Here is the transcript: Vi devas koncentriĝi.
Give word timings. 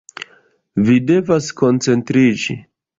Vi 0.89 0.97
devas 1.11 1.53
koncentriĝi. 1.63 2.63